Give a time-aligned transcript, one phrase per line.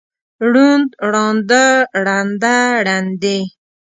[0.51, 1.65] ړوند، ړانده،
[2.05, 3.39] ړنده، ړندې.